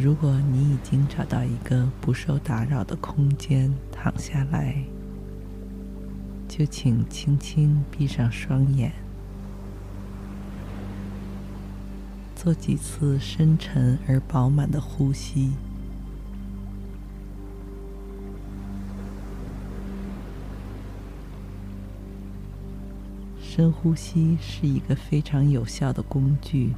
[0.00, 4.76] 如果你已经找到一个不受打扰的空间躺下来，
[6.46, 8.92] 就请轻轻闭上双眼，
[12.36, 15.50] 做几次深沉而饱满的呼吸。
[23.42, 26.72] 深呼吸是一个非常有效的工具。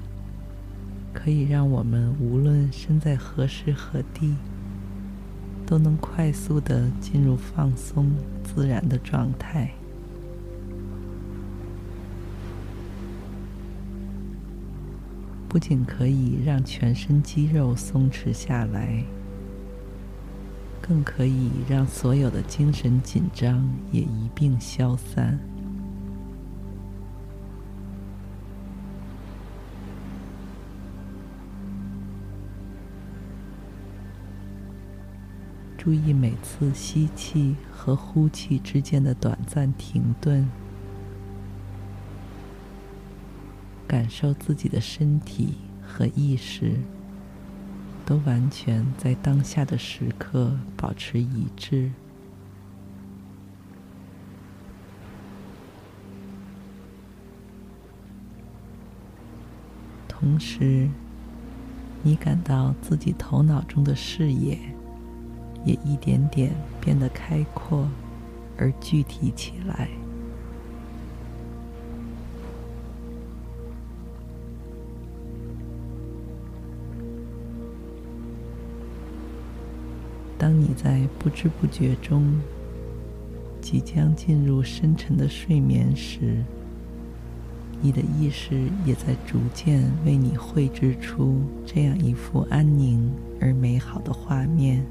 [1.12, 4.34] 可以让我们无论身在何时何地，
[5.66, 8.11] 都能快速的进入放松
[8.42, 9.70] 自然的状态。
[15.48, 19.03] 不仅可以让全身肌肉松弛下来，
[20.81, 25.36] 更可以让所有的精神紧张也一并消散。
[35.82, 40.46] 注意每次吸气和呼气之间的短暂停顿，
[43.88, 46.74] 感受自己的身体和意识
[48.04, 51.90] 都完全在当下的时刻保持一致。
[60.06, 60.90] 同时，
[62.02, 64.58] 你感到自己头脑中的视野。
[65.65, 66.50] 也一点点
[66.81, 67.88] 变得开阔
[68.56, 69.88] 而具体起来。
[80.38, 82.41] 当你在不知不觉中
[83.60, 86.43] 即将进入深沉的睡眠时，
[87.82, 94.82] 你的意识也在逐渐为你绘制出这样一幅安宁而美好的画面。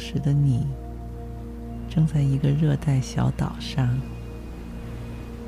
[0.00, 0.66] 时的你，
[1.90, 4.00] 正在一个热带小岛上，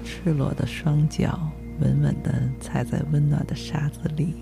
[0.04, 1.48] 赤裸的双脚
[1.80, 2.30] 稳稳地
[2.60, 4.34] 踩在温暖的沙子里。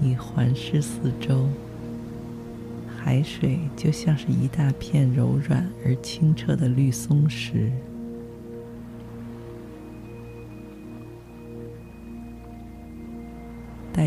[0.00, 1.48] 你环视四周，
[2.94, 7.72] 海水就像是一大片柔软而清澈的绿松石。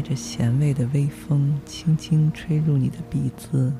[0.07, 3.73] 着咸味的微风轻轻吹入你的鼻子，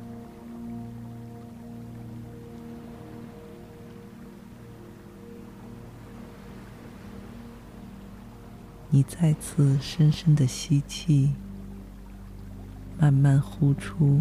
[8.89, 11.31] 你再次深深的吸气，
[12.99, 14.19] 慢慢呼出，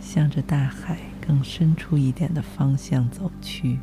[0.00, 3.78] 向着大海更深处一点的方向走去。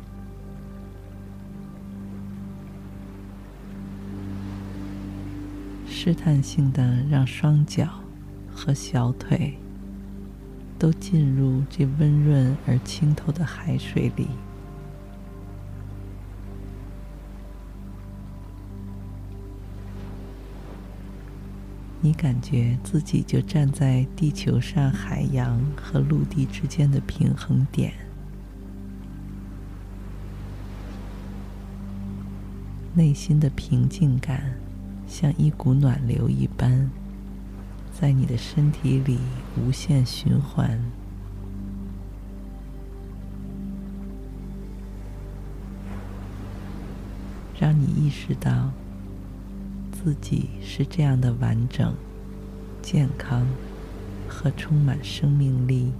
[6.02, 7.86] 试探性的让双脚
[8.50, 9.58] 和小腿
[10.78, 14.26] 都进入这温润而清透的海水里。
[22.00, 27.92] 你感觉自己就站在地球上海洋和陆地之间的平衡点，
[32.94, 34.59] 内心的平静感。
[35.10, 36.88] 像一股暖流一般，
[37.92, 39.18] 在你的身体里
[39.58, 40.80] 无限循环，
[47.58, 48.70] 让你意识到
[49.90, 51.92] 自己是这样的完整、
[52.80, 53.44] 健康
[54.28, 55.92] 和充满生命力。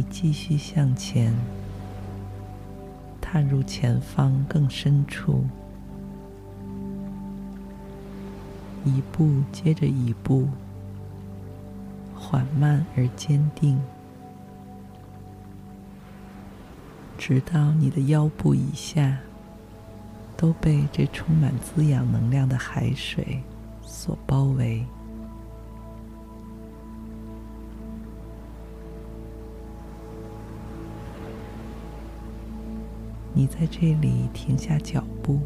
[0.00, 1.30] 你继续向前，
[3.20, 5.44] 踏入前方更深处，
[8.82, 10.48] 一步接着一步，
[12.14, 13.78] 缓慢而坚定，
[17.18, 19.18] 直到你的腰部以下
[20.34, 23.42] 都被这充满滋养能量的海水
[23.82, 24.82] 所包围。
[33.40, 35.40] 你在这里停下脚步，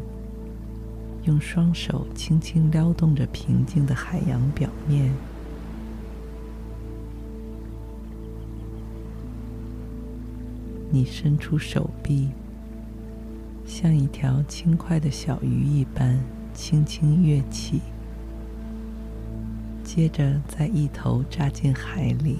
[1.23, 5.09] 用双手轻轻撩动着平静的海洋表面。
[10.91, 12.27] 你伸出手臂，
[13.65, 16.19] 像一条轻快的小鱼一般
[16.53, 17.79] 轻轻跃起，
[19.85, 22.39] 接着再一头扎进海里。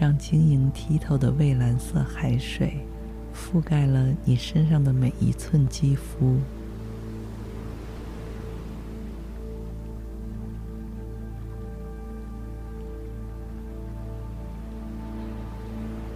[0.00, 2.86] 让晶莹剔透的蔚蓝色海水
[3.34, 6.36] 覆盖了你身上的每一寸肌肤。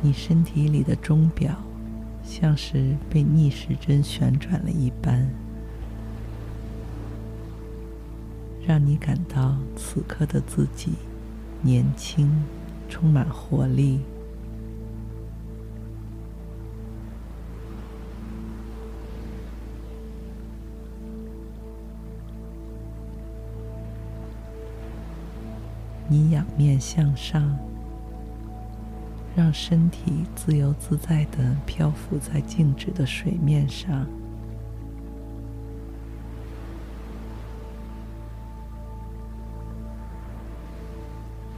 [0.00, 1.56] 你身体里的钟表
[2.22, 5.28] 像是被逆时针旋转了一般，
[8.64, 10.92] 让你感到此刻的自己
[11.62, 12.30] 年轻。
[12.92, 14.00] 充满活力。
[26.06, 27.58] 你仰面向上，
[29.34, 34.06] 让身体自由自在地漂浮在静止的水面上。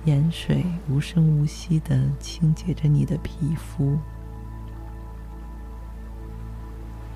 [0.05, 3.99] 盐水无声无息地清洁着你的皮肤，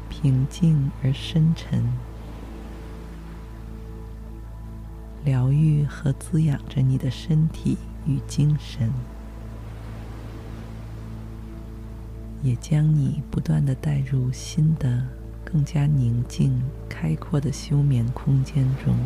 [0.08, 1.84] 平静而深沉，
[5.22, 7.76] 疗愈和滋养着你的身体
[8.06, 8.90] 与精神，
[12.42, 15.06] 也将你不断的带入新的、
[15.44, 16.58] 更加宁静、
[16.88, 18.96] 开阔的休眠空间中。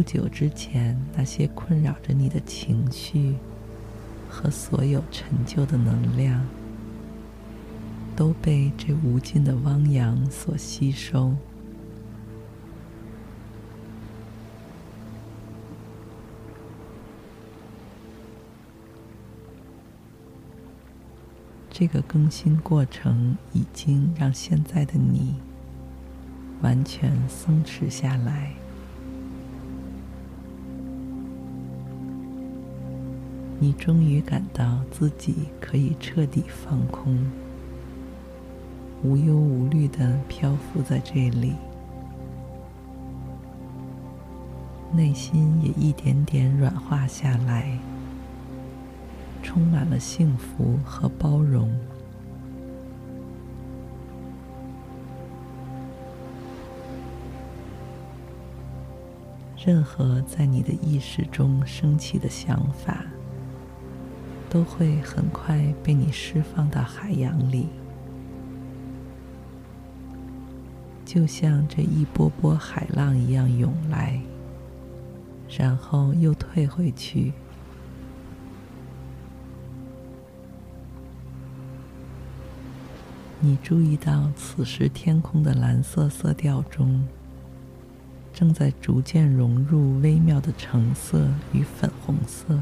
[0.00, 3.34] 不久之前，那些困扰着你的情绪
[4.30, 6.42] 和所有陈旧的能量，
[8.16, 11.34] 都被这无尽的汪洋所吸收。
[21.70, 25.34] 这个更新过程已经让现在的你
[26.62, 28.54] 完全松弛下来。
[33.62, 37.30] 你终于感到自己可以彻底放空，
[39.02, 41.52] 无忧无虑地漂浮在这里，
[44.94, 47.78] 内心也一点点软化下来，
[49.42, 51.70] 充满了幸福和包容。
[59.62, 63.04] 任何在你的意识中升起的想法，
[64.50, 67.68] 都会很快被你释放到海洋里，
[71.04, 74.20] 就像这一波波海浪一样涌来，
[75.56, 77.32] 然后又退回去。
[83.38, 87.06] 你注意到，此时天空的蓝色色调中，
[88.34, 92.58] 正在逐渐融入微妙的橙色与粉红色。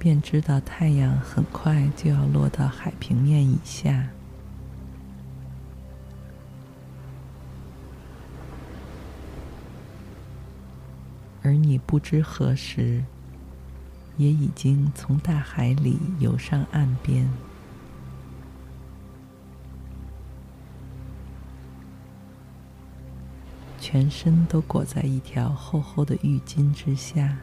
[0.00, 4.08] 便知道太阳很快就要落到海平面以下，
[11.42, 13.04] 而你不知何时
[14.16, 17.28] 也已经从大海里游上岸边，
[23.78, 27.36] 全身都裹在一条厚厚的浴巾之下。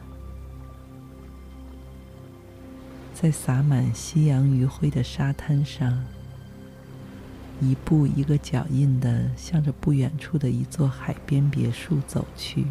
[3.20, 6.04] 在洒满夕阳余晖的沙滩上
[7.60, 12.64] 一步一个脚印的向着不远处的一座海边别墅走去。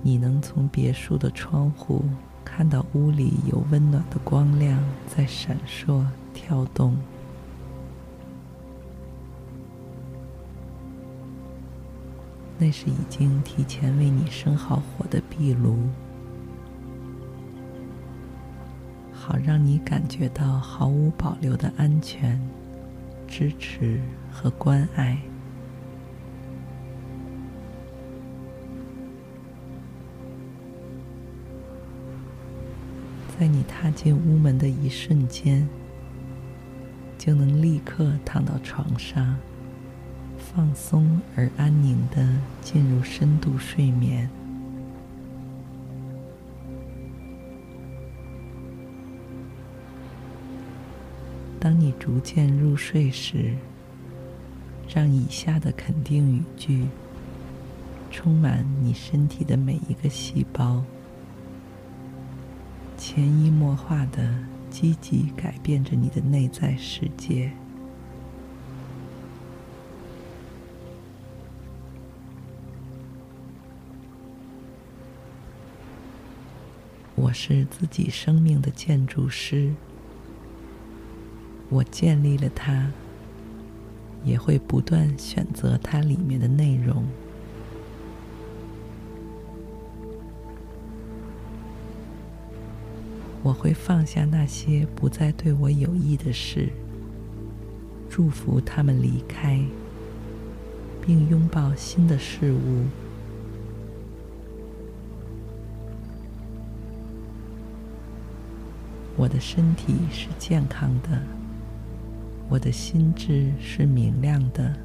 [0.00, 2.02] 你能从别墅的窗户
[2.42, 6.96] 看到屋里有温暖的光亮在闪烁跳动。
[12.64, 15.76] 那是已经提前为你生好火的壁炉，
[19.12, 22.40] 好让你感觉到毫无保留的安全、
[23.26, 24.00] 支持
[24.30, 25.18] 和关爱。
[33.36, 35.68] 在你踏进屋门的一瞬间，
[37.18, 39.36] 就能立刻躺到床上。
[40.54, 42.28] 放松而安宁的
[42.60, 44.28] 进入深度睡眠。
[51.58, 53.54] 当你逐渐入睡时，
[54.92, 56.86] 让以下的肯定语句
[58.10, 60.84] 充满你身体的每一个细胞，
[62.98, 64.34] 潜移默化的
[64.68, 67.50] 积极改变着你的内在世界。
[77.22, 79.72] 我是自己生命的建筑师，
[81.68, 82.90] 我建立了它，
[84.24, 87.06] 也会不断选择它里面的内容。
[93.44, 96.70] 我会放下那些不再对我有益的事，
[98.10, 99.60] 祝福他们离开，
[101.00, 103.01] 并拥抱新的事物。
[109.32, 111.18] 我的身体是健康的，
[112.50, 114.76] 我的心智是明亮的，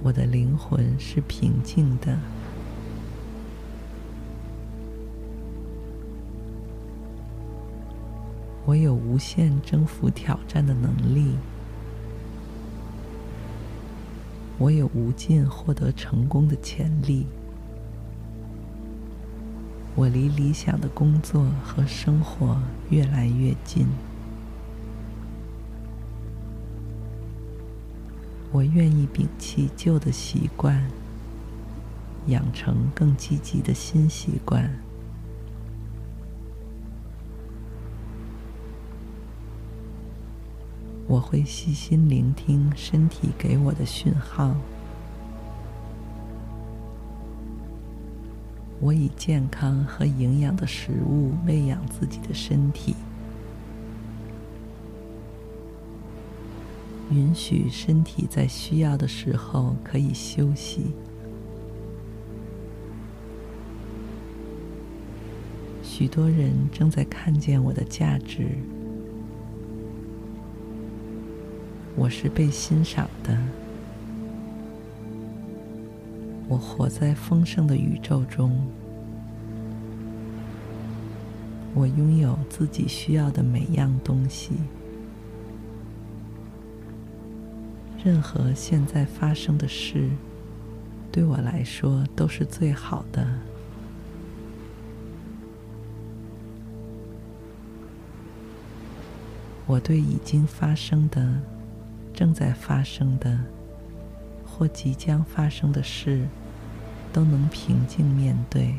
[0.00, 2.16] 我的灵魂是平静的。
[8.64, 11.34] 我有无限征服挑战的能力，
[14.56, 17.26] 我有无尽获得成功的潜力。
[19.96, 22.60] 我离理想的工作和生活
[22.90, 23.86] 越来越近。
[28.52, 30.86] 我愿意摒弃旧的习惯，
[32.26, 34.70] 养成更积极的新习惯。
[41.08, 44.54] 我会细心聆听身体给我的讯号。
[48.86, 52.94] 我以健康和营养的食物喂养自己的身体，
[57.10, 60.92] 允许身体在需要的时候可以休息。
[65.82, 68.46] 许多人正在看见我的价值，
[71.96, 73.36] 我是被欣赏的。
[76.48, 78.56] 我活在丰盛的宇宙中，
[81.74, 84.52] 我拥有自己需要的每样东西。
[88.04, 90.08] 任何现在发生的事，
[91.10, 93.26] 对我来说都是最好的。
[99.66, 101.42] 我对已经发生的、
[102.14, 103.36] 正在发生的，
[104.56, 106.26] 或即将发生的事，
[107.12, 108.74] 都能平静面对。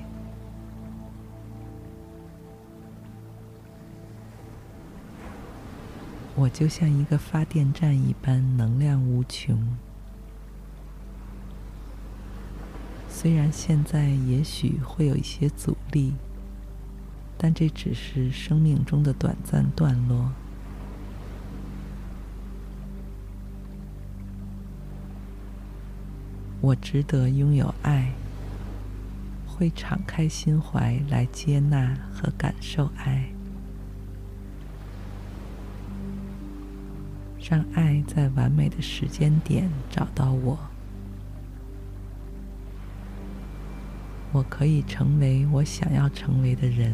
[6.35, 9.77] 我就像一个发电站一般，能量无穷。
[13.07, 16.13] 虽然现在也许会有一些阻力，
[17.37, 20.31] 但这只是生命中的短暂段落。
[26.67, 28.11] 我值得拥有爱，
[29.47, 33.29] 会敞开心怀来接纳和感受爱，
[37.39, 40.59] 让爱在完美的时间点找到我。
[44.33, 46.93] 我可以成为我想要成为的人，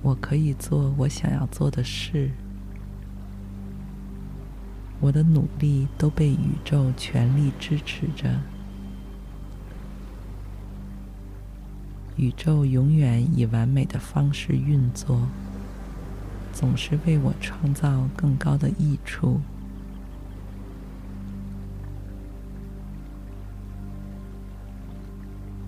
[0.00, 2.30] 我可以做我想要做的事。
[5.00, 8.40] 我的努力都被宇宙全力支持着，
[12.16, 15.26] 宇宙永远以完美的方式运作，
[16.52, 19.40] 总是为我创造更高的益处。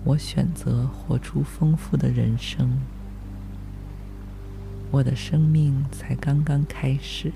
[0.03, 2.77] 我选择活出丰富的人生。
[4.91, 7.31] 我的生命才刚刚开始。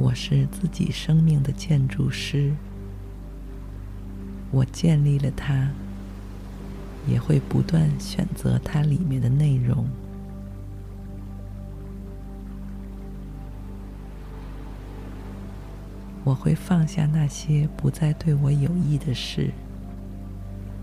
[0.00, 2.54] 我是自己生命的建筑师。
[4.50, 5.68] 我建立了它，
[7.06, 9.86] 也会不断选择它里面的内容。
[16.24, 19.50] 我会放下那些不再对我有益的事。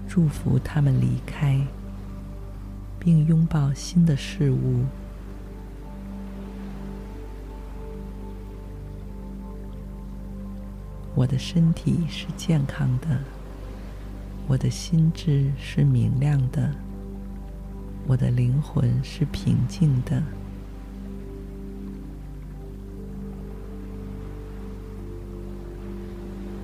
[0.07, 1.59] 祝福他们离开，
[3.00, 4.86] 并拥抱新的事物。
[11.17, 13.07] 我的身体是健康的，
[14.47, 16.71] 我的心智是明亮的，
[18.05, 20.21] 我的灵魂是平静的。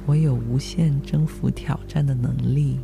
[0.06, 2.80] 我有无限征服挑战的能力。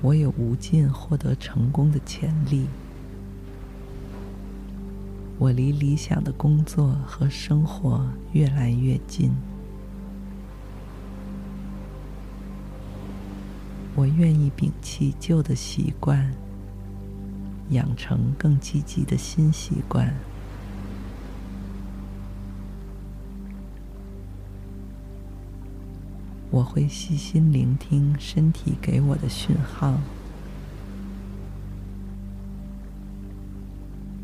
[0.00, 2.66] 我有无尽获得成功的潜力。
[5.38, 9.30] 我离理想的工作和生活越来越近。
[13.94, 16.34] 我愿意摒弃旧的习惯，
[17.70, 20.14] 养成更积极的新习惯。
[26.50, 29.98] 我会细心聆听身体给我的讯号。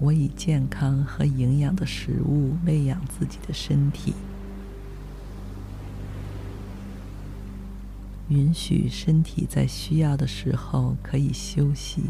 [0.03, 4.13] 我以健康和营养的食物喂养自己的身体，
[8.29, 12.03] 允许身体在需要的时候可以休息。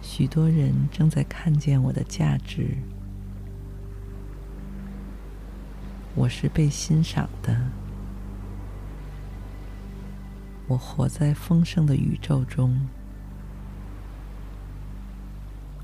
[0.00, 2.76] 许多人正在看见我的价值。
[6.14, 7.81] 我是被欣赏的。
[10.72, 12.88] 我活在丰盛的宇宙中。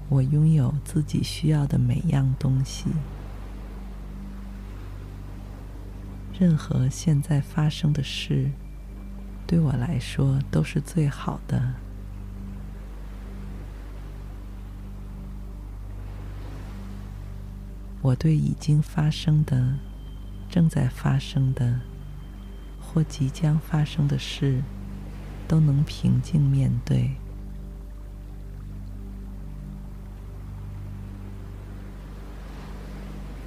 [0.09, 2.87] 我拥有自己需要的每样东西。
[6.39, 8.51] 任何现在发生的事，
[9.47, 11.75] 对我来说都是最好的。
[18.01, 19.75] 我对已经发生的。
[20.51, 21.79] 正在发生的
[22.81, 24.63] 或即将发生的事，
[25.49, 27.11] 都能平静面对。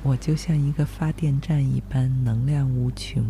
[0.03, 3.23] 我就像一个发电站一般，能量无穷。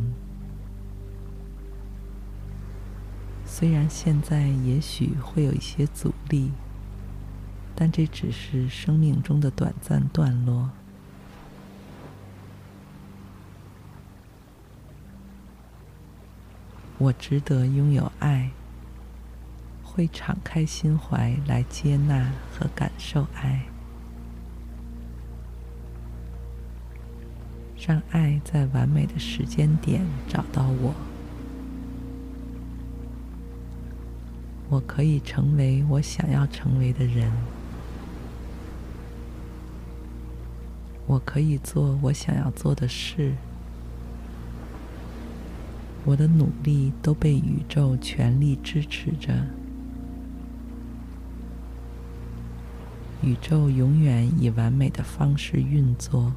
[3.45, 6.51] 虽然现在也许会有一些阻力，
[7.75, 10.71] 但这只是生命中的短暂段落。
[16.97, 18.51] 我值得拥有爱，
[19.93, 23.65] 会敞开心怀来接纳和感受爱，
[27.77, 30.93] 让爱在完美的时间点找到我。
[34.69, 37.29] 我可以成为我想要成为的人，
[41.05, 43.33] 我可以做我想要做的事。
[46.05, 49.45] 我的努力都被宇宙全力支持着。
[53.23, 56.33] 宇宙永远以完美的方式运作，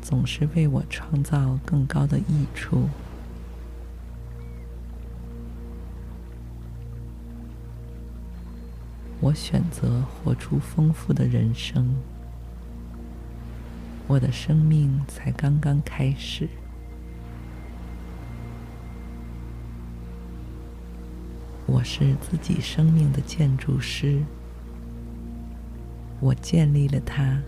[0.00, 2.88] 总是为我创造更高的益处。
[9.20, 11.96] 我选择活出丰富的人生。
[14.06, 16.48] 我的生命才刚刚开始。
[21.66, 24.22] 我是自己生命的建筑师，
[26.20, 27.40] 我建立了它，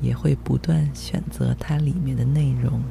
[0.00, 2.82] 也会不断选择它里面的内容。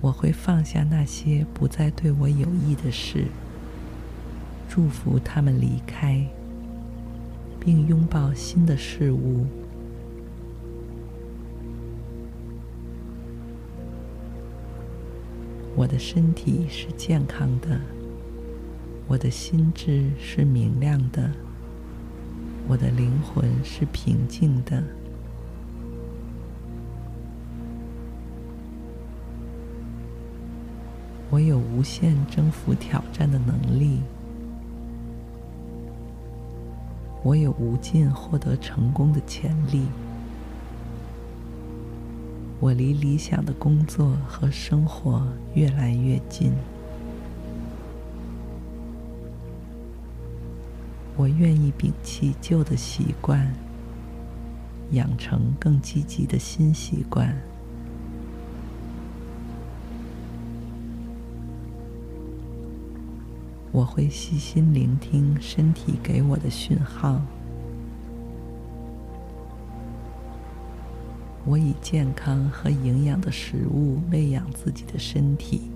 [0.00, 3.26] 我会放下那些不再对我有益的事，
[4.68, 6.26] 祝福他们离开，
[7.58, 9.46] 并拥抱新的事物。
[15.74, 17.80] 我的身体是健康的，
[19.06, 21.30] 我的心智是明亮的，
[22.66, 24.82] 我的灵魂是平静的。
[31.30, 34.00] 我有无限征服挑战的能力，
[37.22, 39.86] 我有无尽获得成功的潜力。
[42.60, 46.52] 我离理想的工作和生活越来越近。
[51.24, 53.50] 我愿意摒弃旧的习惯，
[54.90, 57.34] 养成更积极的新习惯。
[63.72, 67.18] 我会细心聆听身体给我的讯号。
[71.46, 75.70] 我以健康和营养的食物喂养自己的身体，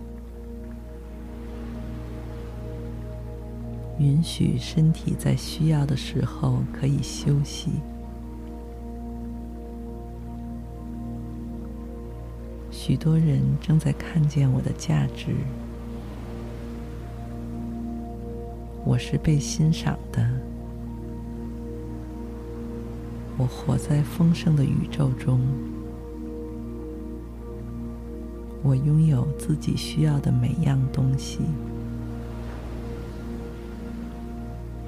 [3.99, 7.73] 允许身体在需要的时候可以休息。
[12.71, 15.35] 许多人正在看见我的价值，
[18.85, 20.27] 我是被欣赏的。
[23.37, 25.41] 我活在丰盛的宇宙中，
[28.63, 31.41] 我拥有自己需要的每样东西。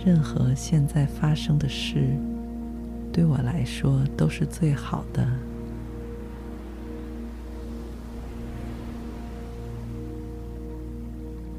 [0.05, 2.09] 任何现在发生的事，
[3.13, 5.27] 对我来说都是最好的。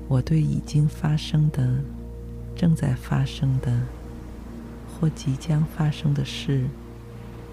[0.08, 1.78] 我对已经发生的、
[2.56, 3.72] 正在发生的
[4.88, 6.66] 或即将发生的事，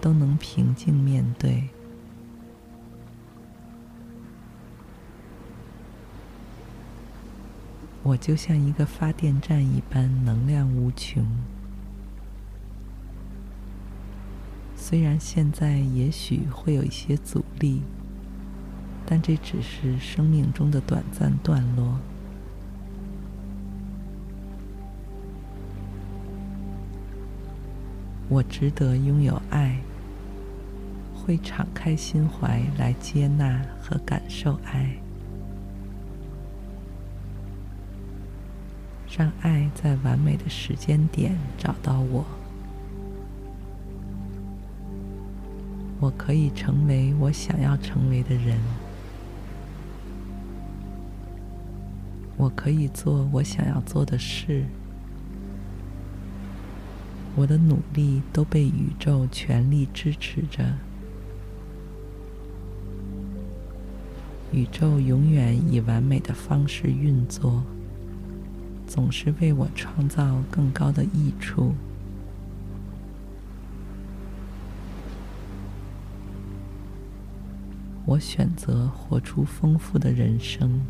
[0.00, 1.68] 都能平静面对。
[8.08, 11.22] 我就像一个发电站一般，能量无穷。
[14.74, 17.82] 虽然现在也许会有一些阻力，
[19.04, 21.98] 但这只是生命中的短暂段落。
[28.30, 29.78] 我值得拥有爱。
[31.14, 34.96] 会敞开心怀来接纳和感受爱，
[39.18, 42.24] 让爱在完美的时间点找到我。
[45.98, 48.56] 我可以成为我想要成为的人，
[52.36, 54.64] 我可以做我想要做的事。
[57.34, 60.64] 我的努力都被宇宙全力支持着。
[64.52, 67.64] 宇宙永远以完美的方式运作，
[68.88, 71.74] 总是为我创造更高的益处。
[78.06, 80.80] 我选择活出丰富的人生，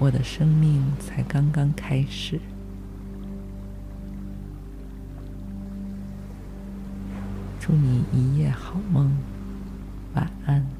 [0.00, 2.40] 我的生命才刚刚开始。
[7.60, 9.16] 祝你一夜好梦，
[10.14, 10.73] 晚安。